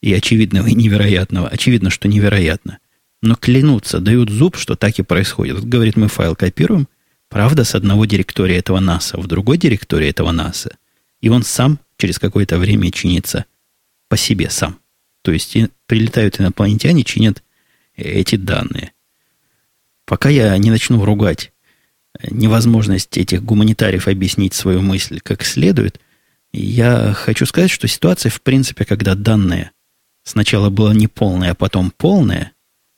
[0.00, 1.48] И очевидного, и невероятного.
[1.48, 2.78] Очевидно, что невероятно.
[3.20, 5.62] Но клянутся, дают зуб, что так и происходит.
[5.62, 6.88] Говорит, мы файл копируем,
[7.28, 10.78] правда, с одного директория этого НАСА в другой директории этого НАСА.
[11.20, 13.44] И он сам через какое-то время чинится
[14.08, 14.78] по себе сам.
[15.22, 17.42] То есть прилетают инопланетяне, чинят
[17.96, 18.92] эти данные.
[20.04, 21.52] Пока я не начну ругать
[22.30, 26.00] невозможность этих гуманитариев объяснить свою мысль как следует,
[26.52, 29.72] я хочу сказать, что ситуация, в принципе, когда данные
[30.22, 32.52] сначала было не полное, а потом полное,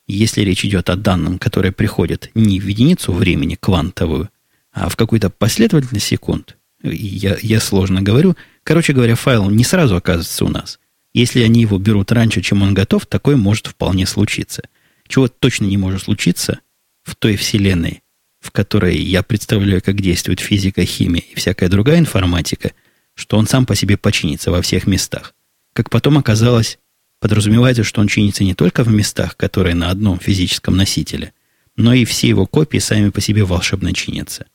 [0.07, 4.29] если речь идет о данном, которые приходят не в единицу времени квантовую,
[4.73, 10.45] а в какую-то последовательность секунд, я, я сложно говорю, короче говоря, файл не сразу оказывается
[10.45, 10.81] у нас.
[11.15, 14.65] Если они его берут раньше, чем он готов, такое может вполне случиться.
[15.07, 16.59] Чего точно не может случиться
[17.05, 18.03] в той вселенной,
[18.41, 22.73] в которой я представляю, как действует физика, химия и всякая другая информатика,
[23.15, 25.35] что он сам по себе починится во всех местах.
[25.73, 26.81] Как потом оказалось,
[27.21, 31.33] подразумевается, что он чинится не только в местах, которые на одном физическом носителе,
[31.77, 34.47] но и все его копии сами по себе волшебно чинятся.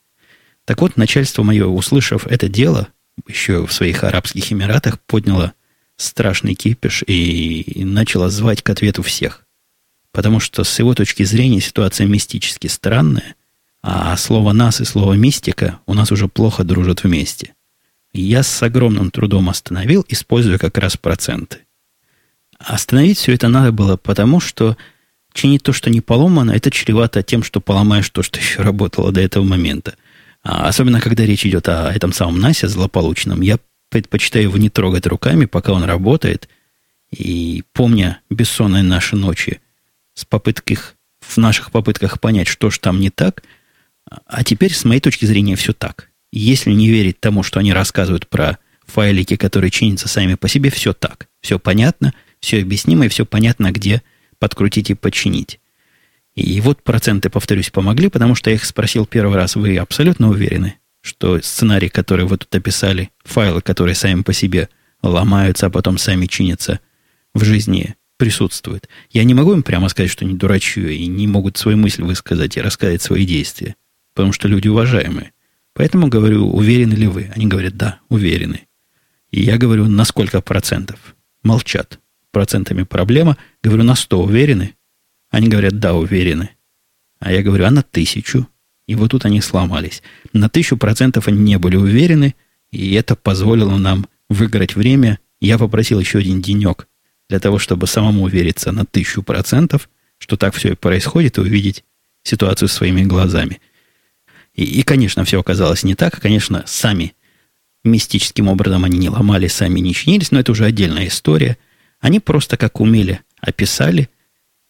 [0.65, 2.89] Так вот, начальство мое, услышав это дело,
[3.27, 5.53] еще в своих Арабских Эмиратах, подняло
[5.97, 9.45] страшный кипиш и, начала звать к ответу всех.
[10.11, 13.35] Потому что с его точки зрения ситуация мистически странная,
[13.81, 17.53] а слово «нас» и слово «мистика» у нас уже плохо дружат вместе.
[18.13, 21.59] Я с огромным трудом остановил, используя как раз проценты.
[22.59, 24.77] Остановить все это надо было потому, что
[25.33, 29.21] чинить то, что не поломано, это чревато тем, что поломаешь то, что еще работало до
[29.21, 29.95] этого момента.
[30.43, 35.05] А особенно, когда речь идет о этом самом НАСе злополучном, я предпочитаю его не трогать
[35.05, 36.49] руками, пока он работает.
[37.11, 39.61] И помня бессонные наши ночи
[40.13, 43.43] с попытках, в наших попытках понять, что же там не так,
[44.25, 46.09] а теперь, с моей точки зрения, все так.
[46.31, 50.93] Если не верить тому, что они рассказывают про файлики, которые чинятся сами по себе, все
[50.93, 51.27] так.
[51.41, 54.01] Все понятно, все объяснимо и все понятно, где
[54.39, 55.59] подкрутить и починить.
[56.35, 60.75] И вот проценты, повторюсь, помогли, потому что я их спросил первый раз, вы абсолютно уверены,
[61.01, 64.69] что сценарий, который вы тут описали, файлы, которые сами по себе
[65.03, 66.79] ломаются, а потом сами чинятся
[67.33, 68.87] в жизни, присутствуют.
[69.09, 72.55] Я не могу им прямо сказать, что они дурачью и не могут свою мысль высказать
[72.55, 73.75] и рассказать свои действия,
[74.13, 75.33] потому что люди уважаемые.
[75.73, 77.31] Поэтому говорю, уверены ли вы?
[77.35, 78.67] Они говорят, да, уверены.
[79.31, 81.15] И я говорю, на сколько процентов?
[81.43, 81.99] Молчат.
[82.31, 83.37] Процентами проблема.
[83.63, 84.75] Говорю, на 100 уверены?
[85.31, 86.51] Они говорят, да, уверены.
[87.19, 88.47] А я говорю, а на тысячу?
[88.85, 90.03] И вот тут они сломались.
[90.33, 92.35] На тысячу процентов они не были уверены,
[92.71, 95.19] и это позволило нам выиграть время.
[95.39, 96.87] Я попросил еще один денек
[97.29, 101.85] для того, чтобы самому увериться на тысячу процентов, что так все и происходит, и увидеть
[102.23, 103.61] ситуацию своими глазами.
[104.53, 106.19] И, и, конечно, все оказалось не так.
[106.19, 107.13] Конечно, сами
[107.85, 111.57] мистическим образом они не ломали, сами не чинились, но это уже отдельная история.
[111.99, 114.09] Они просто как умели описали,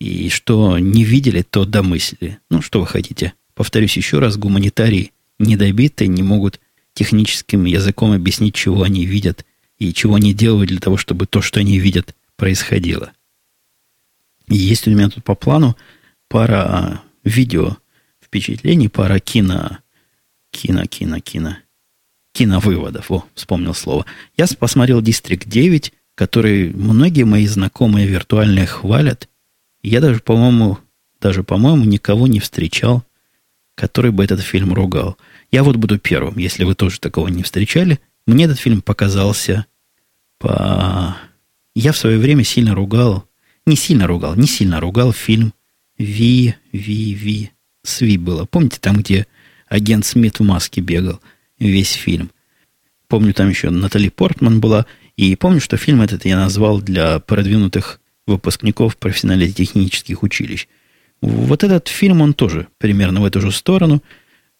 [0.02, 2.40] и что не видели, то домыслили.
[2.50, 3.36] Ну, что вы хотите?
[3.54, 6.60] Повторюсь еще раз, гуманитарии недобитые не могут
[6.96, 9.46] техническим языком объяснить, чего они видят
[9.78, 13.12] и чего они делают для того, чтобы то, что они видят, происходило.
[14.48, 15.78] Есть у меня тут по плану
[16.28, 17.78] пара а, видео
[18.20, 19.78] впечатлений, пара кино,
[20.50, 21.58] кино, кино, кино,
[22.34, 23.12] киновыводов.
[23.12, 24.08] О, вспомнил слово.
[24.36, 29.28] Я посмотрел Дистрикт 9, который многие мои знакомые виртуальные хвалят.
[29.84, 30.78] Я даже, по-моему,
[31.20, 33.04] даже, по-моему, никого не встречал,
[33.76, 35.18] который бы этот фильм ругал.
[35.52, 38.00] Я вот буду первым, если вы тоже такого не встречали.
[38.26, 39.66] Мне этот фильм показался
[40.38, 41.18] по...
[41.76, 43.26] Я в свое время сильно ругал,
[43.66, 45.54] не сильно ругал, не сильно ругал фильм
[45.98, 47.52] Ви, Ви, Ви.
[47.84, 48.46] С Ви было.
[48.46, 49.26] Помните, там, где
[49.68, 51.20] агент Смит в маске бегал
[51.60, 52.32] весь фильм?
[53.08, 54.86] Помню, там еще Натали Портман была.
[55.18, 58.01] И помню, что фильм этот я назвал для продвинутых
[58.32, 60.68] выпускников профессионально-технических училищ–
[61.22, 64.02] вот этот фильм, он тоже примерно в эту же сторону.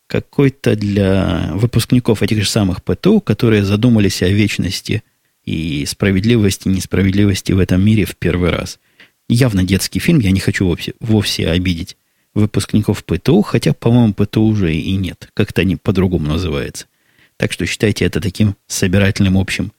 [0.08, 5.04] Какой-то для выпускников этих же самых ПТУ, которые задумались о вечности
[5.44, 8.80] и справедливости, несправедливости в этом мире в первый раз.
[9.28, 11.98] Явно детский фильм, я не хочу вовсе, вовсе обидеть
[12.34, 15.30] выпускников ПТУ, хотя, по-моему, ПТУ уже и нет.
[15.34, 16.88] Как-то они по-другому называются.
[17.38, 19.72] Так что считайте это таким собирательным общим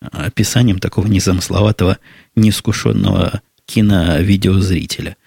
[0.00, 1.98] описанием такого незамысловатого,
[2.34, 5.16] неискушенного кино-видеозрителя–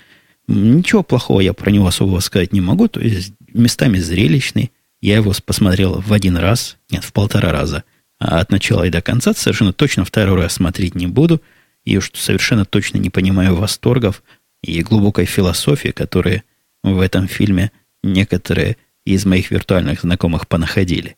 [0.52, 2.88] Ничего плохого я про него особого сказать не могу.
[2.88, 7.84] То есть местами зрелищный, Я его посмотрел в один раз, нет, в полтора раза.
[8.20, 11.42] А от начала и до конца совершенно точно второй раз смотреть не буду.
[11.86, 14.24] И уж совершенно точно не понимаю восторгов
[14.64, 16.44] и глубокой философии, которые
[16.84, 21.16] в этом фильме некоторые из моих виртуальных знакомых понаходили.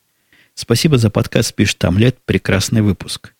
[0.54, 3.32] Спасибо за подкаст, пишет Тамлет, прекрасный выпуск.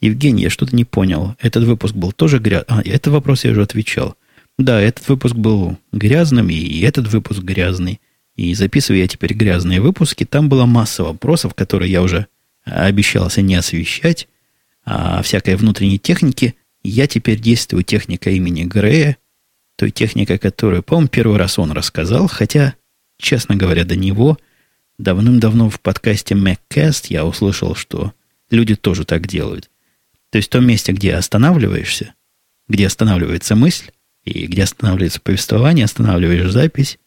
[0.00, 1.36] Евгений, я что-то не понял.
[1.40, 2.66] Этот выпуск был тоже грязный.
[2.68, 4.16] А, этот вопрос я уже отвечал.
[4.58, 8.00] Да, этот выпуск был грязным, и этот выпуск грязный.
[8.36, 10.24] И записываю я теперь грязные выпуски.
[10.24, 12.26] Там была масса вопросов, которые я уже
[12.64, 14.28] обещался не освещать.
[14.84, 19.18] А всякой внутренней техники я теперь действую техника имени Грея,
[19.76, 22.74] той техникой, которую, по-моему, первый раз он рассказал, хотя,
[23.18, 24.38] честно говоря, до него
[24.98, 28.12] давным-давно в подкасте MacCast я услышал, что
[28.50, 29.70] люди тоже так делают.
[30.30, 32.14] То есть в том месте, где останавливаешься,
[32.68, 33.90] где останавливается мысль,
[34.24, 36.98] и где останавливается повествование, останавливаешь запись,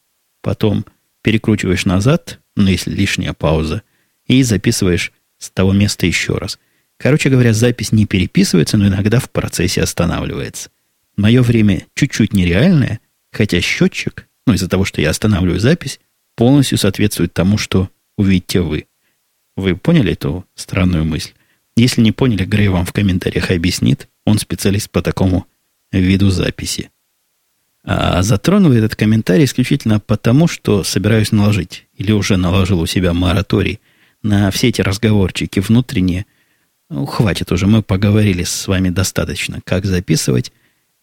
[0.41, 0.85] потом
[1.21, 3.83] перекручиваешь назад, ну, если лишняя пауза,
[4.25, 6.59] и записываешь с того места еще раз.
[6.97, 10.69] Короче говоря, запись не переписывается, но иногда в процессе останавливается.
[11.15, 12.99] Мое время чуть-чуть нереальное,
[13.31, 15.99] хотя счетчик, ну, из-за того, что я останавливаю запись,
[16.35, 18.87] полностью соответствует тому, что увидите вы.
[19.55, 21.31] Вы поняли эту странную мысль?
[21.75, 24.07] Если не поняли, Грей вам в комментариях объяснит.
[24.25, 25.47] Он специалист по такому
[25.91, 26.89] виду записи.
[27.83, 33.81] А затронул этот комментарий исключительно потому, что собираюсь наложить, или уже наложил у себя мораторий
[34.21, 36.25] на все эти разговорчики внутренние.
[36.89, 40.53] Ну, хватит уже, мы поговорили с вами достаточно, как записывать.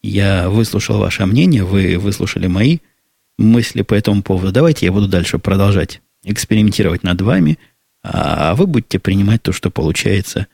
[0.01, 2.79] Я выслушал ваше мнение, вы выслушали мои
[3.37, 4.51] мысли по этому поводу.
[4.51, 7.59] Давайте я буду дальше продолжать экспериментировать над вами,
[8.03, 10.47] а вы будете принимать то, что получается,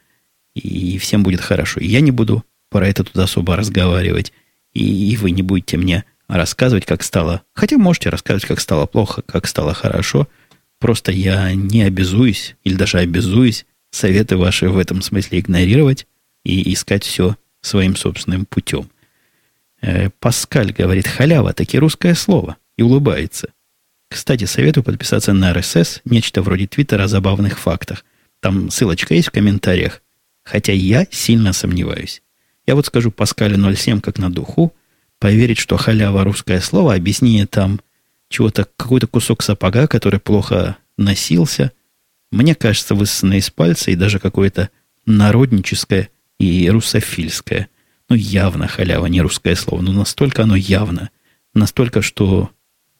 [0.58, 1.80] и всем будет хорошо.
[1.80, 4.34] Я не буду про это тут особо разговаривать,
[4.74, 7.44] и вы не будете мне рассказывать, как стало.
[7.54, 10.28] Хотя можете рассказывать, как стало плохо, как стало хорошо.
[10.80, 16.06] Просто я не обязуюсь, или даже обязуюсь советы ваши в этом смысле игнорировать
[16.44, 18.90] и искать все своим собственным путем.
[19.82, 23.50] Э, Паскаль говорит, халява, таки русское слово, и улыбается.
[24.10, 28.06] Кстати, советую подписаться на RSS, нечто вроде Твиттера о забавных фактах.
[28.40, 30.02] Там ссылочка есть в комментариях,
[30.48, 32.22] хотя я сильно сомневаюсь.
[32.66, 34.74] Я вот скажу Паскалю 07 как на духу,
[35.20, 37.82] поверить, что халява русское слово, объяснение там
[38.30, 41.72] чего-то, какой-то кусок сапога, который плохо носился,
[42.32, 44.70] мне кажется, высосанное из пальца и даже какое-то
[45.06, 47.70] народническое и русофильское.
[48.10, 51.10] Ну, явно халява, не русское слово, но настолько оно явно,
[51.54, 52.52] настолько, что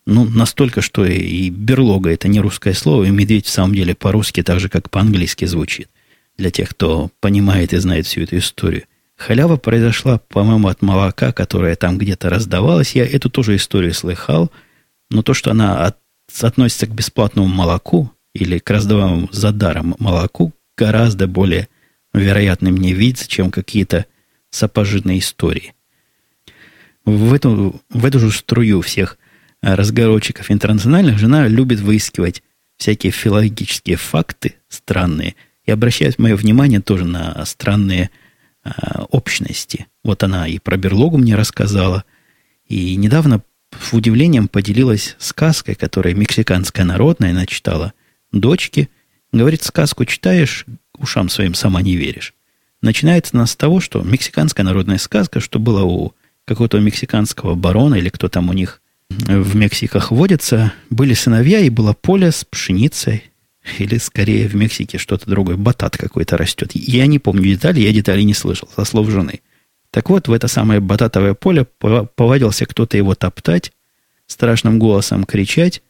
[0.06, 4.44] ну, настолько, что и берлога это не русское слово, и медведь в самом деле по-русски
[4.44, 5.90] так же, как по-английски звучит.
[6.38, 8.84] Для тех, кто понимает и знает всю эту историю.
[9.16, 12.96] Халява произошла, по-моему, от молока, которое там где-то раздавалось.
[12.96, 14.52] Я эту тоже историю слыхал,
[15.10, 15.98] но то, что она от,
[16.42, 21.68] относится к бесплатному молоку или к раздаваемому за даром молоку, гораздо более
[22.14, 24.06] вероятный мне видится, чем какие-то
[24.52, 25.74] сапожиные истории.
[27.06, 29.18] В эту, в эту же струю всех
[29.62, 32.44] разговорчиков интернациональных жена любит выискивать
[32.78, 35.36] всякие филологические факты странные
[35.68, 38.10] и обращает мое внимание тоже на странные
[38.68, 39.88] Э, общности.
[40.04, 42.04] Вот она и про берлогу мне рассказала,
[42.66, 43.42] и недавно
[43.80, 47.94] с удивлением поделилась сказкой, которая мексиканская народная, она читала
[48.34, 48.90] дочке.
[49.32, 50.66] Говорит, сказку читаешь,
[50.98, 52.34] ушам своим сама не веришь.
[52.82, 58.10] Начинается она с того, что мексиканская народная сказка, что было у какого-то мексиканского барона или
[58.10, 63.32] кто там у них в Мексиках водится, были сыновья, и было поле с пшеницей,
[63.80, 66.72] или скорее в Мексике что-то другое, батат какой-то растет.
[66.74, 69.42] Я не помню детали, я деталей не слышал, со слов жены.
[69.92, 73.72] Так вот, в это самое бататовое поле повадился кто-то его топтать,
[74.28, 75.82] страшным голосом кричать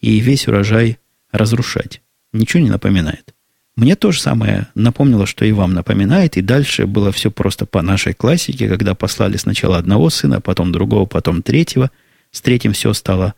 [0.00, 0.98] и весь урожай
[1.32, 2.02] разрушать.
[2.32, 3.34] Ничего не напоминает.
[3.76, 7.82] Мне то же самое напомнило, что и вам напоминает, и дальше было все просто по
[7.82, 11.90] нашей классике, когда послали сначала одного сына, потом другого, потом третьего.
[12.30, 13.34] С третьим все стало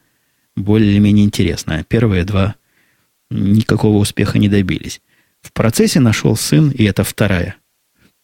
[0.55, 1.85] более или менее интересно.
[1.89, 2.55] Первые два
[3.31, 5.01] никакого успеха не добились.
[5.41, 7.57] В процессе нашел сын, и это вторая.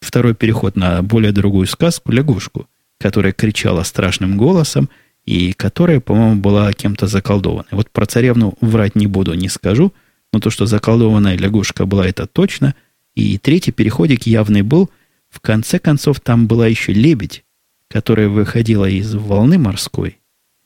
[0.00, 4.88] Второй переход на более другую сказку «Лягушку», которая кричала страшным голосом
[5.24, 7.66] и которая, по-моему, была кем-то заколдована.
[7.70, 9.92] Вот про царевну врать не буду, не скажу,
[10.32, 12.74] но то, что заколдованная лягушка была, это точно.
[13.14, 14.90] И третий переходик явный был.
[15.30, 17.44] В конце концов, там была еще лебедь,
[17.88, 20.18] которая выходила из волны морской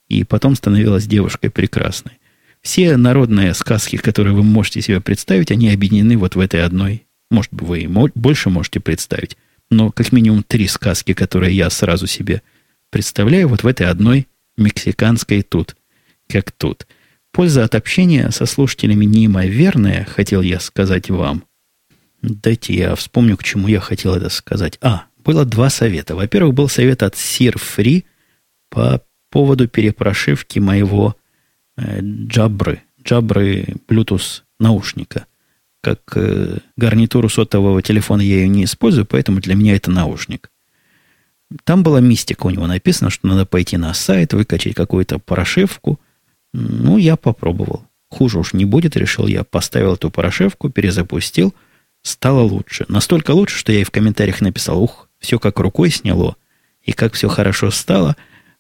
[0.09, 2.18] и потом становилась девушкой прекрасной.
[2.66, 7.06] Все народные сказки, которые вы можете себе представить, они объединены вот в этой одной.
[7.30, 9.36] Может, вы и больше можете представить,
[9.70, 12.42] но как минимум три сказки, которые я сразу себе
[12.90, 15.76] представляю, вот в этой одной мексиканской тут,
[16.28, 16.88] как тут.
[17.30, 21.44] Польза от общения со слушателями неимоверная, хотел я сказать вам.
[22.20, 24.76] Дайте я вспомню, к чему я хотел это сказать.
[24.80, 26.16] А, было два совета.
[26.16, 28.02] Во-первых, был совет от Sir Free
[28.70, 31.14] по поводу перепрошивки моего
[31.79, 35.27] джабры, джабры Bluetooth наушника.
[35.83, 40.51] Как э, гарнитуру сотового телефона я ее не использую, поэтому для меня это наушник.
[41.64, 46.01] Там была мистика у него написано, что надо пойти на сайт, выкачать какую-то прошивку.
[46.53, 47.87] Ну, я попробовал.
[48.09, 49.45] Хуже уж не будет, решил я.
[49.45, 51.55] Поставил эту прошивку, перезапустил.
[52.03, 52.85] Стало лучше.
[52.89, 56.37] Настолько лучше, что я и в комментариях написал, ух, все как рукой сняло.
[56.83, 58.16] И как все хорошо стало.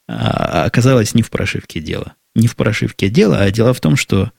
[0.08, 2.14] А оказалось, не в прошивке дело.
[2.36, 4.30] Не в прошивке дело, а дело в том, что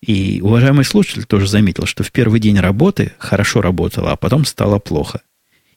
[0.00, 4.78] и уважаемый слушатель тоже заметил, что в первый день работы хорошо работало, а потом стало
[4.78, 5.20] плохо.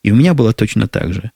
[0.02, 1.32] И у меня было точно так же.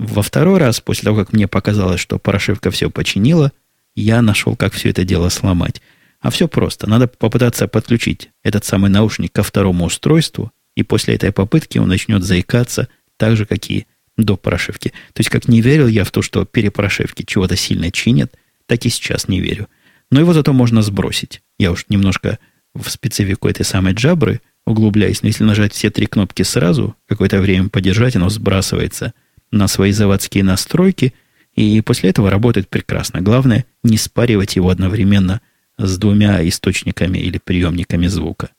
[0.00, 3.52] Во второй раз, после того, как мне показалось, что прошивка все починила,
[3.94, 5.80] я нашел, как все это дело сломать.
[6.18, 6.90] А все просто.
[6.90, 12.24] Надо попытаться подключить этот самый наушник ко второму устройству, и после этой попытки он начнет
[12.24, 14.88] заикаться так же, как и до прошивки.
[15.12, 18.34] То есть, как не верил я в то, что перепрошивки чего-то сильно чинят,
[18.70, 19.68] так и сейчас не верю.
[20.10, 21.42] Но его зато можно сбросить.
[21.58, 22.38] Я уж немножко
[22.74, 27.68] в специфику этой самой джабры углубляюсь, но если нажать все три кнопки сразу, какое-то время
[27.68, 29.12] подержать, оно сбрасывается–
[29.50, 31.14] на свои заводские настройки,
[31.54, 33.20] и после этого работает прекрасно.
[33.20, 35.40] Главное, не спаривать его одновременно
[35.76, 38.50] с двумя источниками или приемниками звука.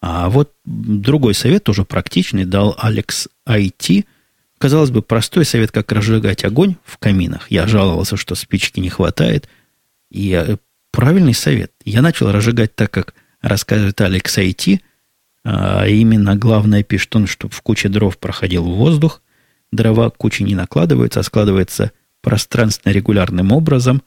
[0.00, 4.04] А вот другой совет, тоже практичный, дал Алекс IT.
[4.62, 7.50] Казалось бы, простой совет, как разжигать огонь в каминах.
[7.50, 9.48] Я жаловался, что спички не хватает.
[10.10, 10.56] И э,
[10.92, 11.72] правильный совет.
[11.84, 14.80] Я начал разжигать так, как рассказывает Алекс IT.
[15.44, 19.20] А именно главное пишет он, чтобы в куче дров проходил воздух–
[19.72, 24.02] Дрова кучи не накладываются, а складывается пространственно регулярным образом.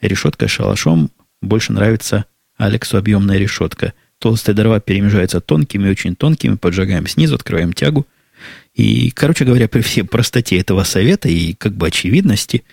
[0.00, 1.10] Решетка шалашом
[1.42, 2.24] больше нравится
[2.56, 3.92] Алексу объемная решетка.
[4.18, 8.06] Толстые дрова перемежаются тонкими, очень тонкими, поджигаем снизу, открываем тягу.
[8.74, 12.64] И, короче говоря, при всей простоте этого совета и как бы очевидности,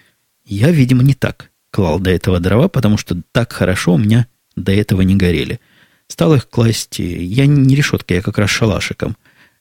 [0.46, 4.72] я, видимо, не так клал до этого дрова, потому что так хорошо у меня до
[4.72, 5.60] этого не горели.
[6.08, 9.18] Стал их класть, я не решеткой, я как раз шалашиком.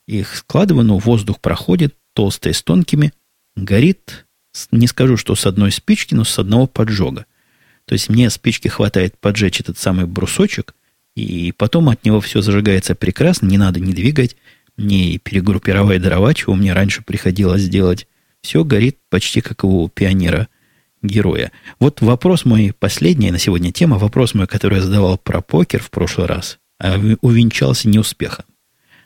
[0.07, 3.11] Их складываю, но воздух проходит, толстая с тонкими,
[3.55, 4.25] горит,
[4.71, 7.25] не скажу, что с одной спички, но с одного поджога.
[7.85, 10.73] То есть мне спички хватает поджечь этот самый брусочек,
[11.15, 14.37] и потом от него все зажигается прекрасно, не надо ни двигать,
[14.77, 18.07] ни перегруппировать дрова, чего мне раньше приходилось делать.
[18.41, 20.47] Все горит почти как у пионера
[21.01, 21.51] героя.
[21.79, 25.89] Вот вопрос мой, последняя на сегодня тема, вопрос мой, который я задавал про покер в
[25.89, 28.45] прошлый раз, а увенчался неуспехом.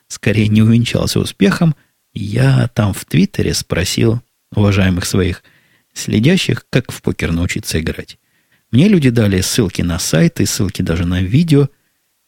[0.07, 1.75] Скорее, не увенчался успехом–
[2.13, 4.21] я там в Твиттере спросил
[4.53, 5.43] уважаемых своих
[5.93, 8.17] следящих, как в покер научиться играть.
[8.71, 11.69] Мне люди дали ссылки на сайты, ссылки даже на видео,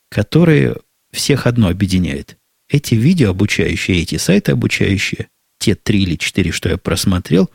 [0.10, 0.78] которые
[1.12, 2.38] всех одно объединяет.
[2.70, 5.28] Эти видео обучающие, эти сайты обучающие,
[5.60, 7.50] те три или четыре, что я просмотрел,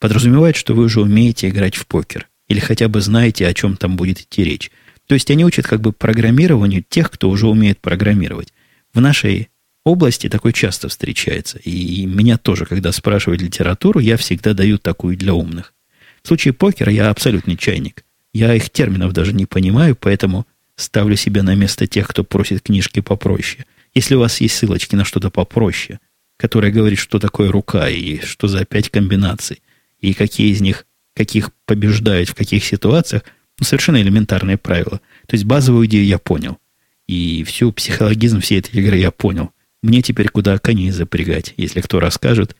[0.00, 2.28] подразумевают, что вы уже умеете играть в покер.
[2.48, 4.70] Или хотя бы знаете, о чем там будет идти речь.
[5.06, 8.52] То есть они учат как бы программированию тех, кто уже умеет программировать.
[8.92, 9.48] В нашей
[9.84, 11.58] области такой часто встречается.
[11.58, 15.74] И меня тоже, когда спрашивают литературу, я всегда даю такую для умных.
[16.22, 18.04] В случае покера я абсолютный чайник.
[18.32, 23.00] Я их терминов даже не понимаю, поэтому ставлю себя на место тех, кто просит книжки
[23.00, 23.64] попроще.
[23.94, 26.00] Если у вас есть ссылочки на что-то попроще,
[26.36, 29.62] которое говорит, что такое рука и что за пять комбинаций,
[30.00, 33.22] и какие из них, каких побеждают в каких ситуациях,
[33.58, 35.00] ну, совершенно элементарные правила.
[35.26, 36.58] То есть базовую идею я понял.
[37.06, 39.50] И всю психологизм всей этой игры я понял.
[39.82, 42.56] Мне теперь куда коней запрягать, если кто расскажет.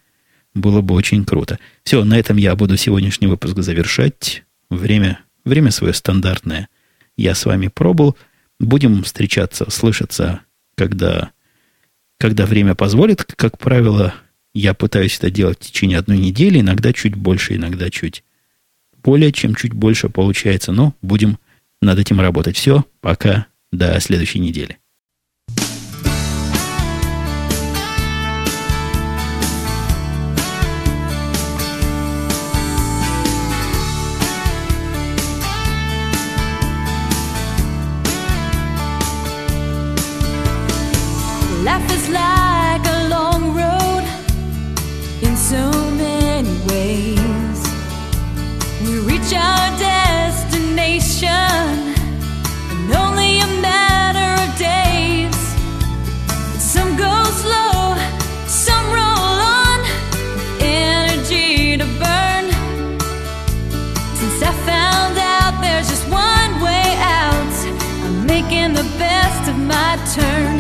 [0.55, 1.59] Было бы очень круто.
[1.85, 4.45] Все, на этом я буду сегодняшний выпуск завершать.
[4.71, 6.69] Время, время свое стандартное.
[7.17, 8.17] Я с вами пробовал.
[8.59, 10.41] Будем встречаться, слышаться,
[10.79, 11.33] когда,
[12.19, 13.25] когда время позволит.
[13.25, 14.15] Как правило,
[14.55, 18.25] я пытаюсь это делать в течение одной недели, иногда чуть больше, иногда чуть
[19.03, 20.73] более чем чуть больше получается.
[20.73, 21.39] Но будем
[21.83, 22.57] над этим работать.
[22.57, 24.79] Все, пока, до следующей недели.
[70.09, 70.58] turn.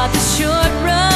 [0.00, 1.09] Not the short run.